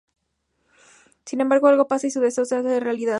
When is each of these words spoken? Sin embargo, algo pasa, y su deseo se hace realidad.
Sin 1.25 1.41
embargo, 1.41 1.67
algo 1.67 1.87
pasa, 1.87 2.07
y 2.07 2.09
su 2.11 2.19
deseo 2.21 2.43
se 2.45 2.55
hace 2.55 2.79
realidad. 2.79 3.09